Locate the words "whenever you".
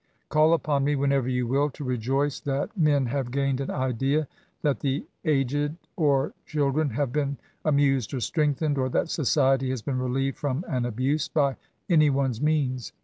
0.95-1.45